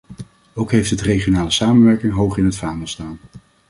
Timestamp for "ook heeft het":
0.53-1.01